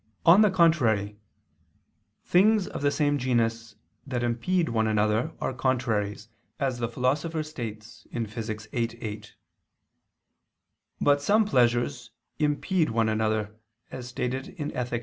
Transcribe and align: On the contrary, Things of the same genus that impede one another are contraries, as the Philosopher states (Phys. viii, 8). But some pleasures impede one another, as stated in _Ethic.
On 0.25 0.41
the 0.41 0.49
contrary, 0.49 1.19
Things 2.25 2.67
of 2.67 2.81
the 2.81 2.89
same 2.89 3.19
genus 3.19 3.75
that 4.07 4.23
impede 4.23 4.67
one 4.69 4.87
another 4.87 5.31
are 5.39 5.53
contraries, 5.53 6.27
as 6.59 6.79
the 6.79 6.87
Philosopher 6.87 7.43
states 7.43 8.07
(Phys. 8.11 8.67
viii, 8.71 8.97
8). 8.99 9.35
But 10.99 11.21
some 11.21 11.45
pleasures 11.45 12.09
impede 12.39 12.89
one 12.89 13.09
another, 13.09 13.55
as 13.91 14.07
stated 14.07 14.47
in 14.47 14.71
_Ethic. 14.71 14.99